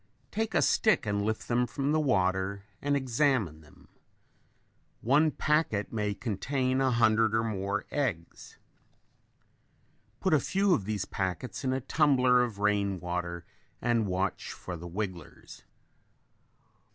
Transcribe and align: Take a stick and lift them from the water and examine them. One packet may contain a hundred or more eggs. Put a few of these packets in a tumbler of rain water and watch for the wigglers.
Take 0.31 0.55
a 0.55 0.63
stick 0.63 1.05
and 1.05 1.21
lift 1.21 1.47
them 1.47 1.67
from 1.67 1.91
the 1.91 1.99
water 1.99 2.63
and 2.81 2.95
examine 2.95 3.61
them. 3.61 3.87
One 5.01 5.29
packet 5.29 5.93
may 5.93 6.15
contain 6.15 6.81
a 6.81 6.89
hundred 6.89 7.35
or 7.35 7.43
more 7.43 7.85
eggs. 7.91 8.57
Put 10.19 10.33
a 10.33 10.39
few 10.39 10.73
of 10.73 10.85
these 10.85 11.05
packets 11.05 11.63
in 11.63 11.71
a 11.71 11.81
tumbler 11.81 12.41
of 12.41 12.57
rain 12.57 12.99
water 12.99 13.45
and 13.79 14.07
watch 14.07 14.51
for 14.53 14.75
the 14.75 14.87
wigglers. 14.87 15.65